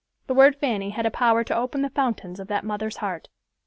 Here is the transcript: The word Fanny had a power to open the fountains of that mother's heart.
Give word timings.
The 0.25 0.33
word 0.33 0.55
Fanny 0.55 0.89
had 0.89 1.05
a 1.05 1.11
power 1.11 1.43
to 1.43 1.55
open 1.55 1.83
the 1.83 1.91
fountains 1.91 2.39
of 2.39 2.47
that 2.47 2.65
mother's 2.65 2.97
heart. 2.97 3.29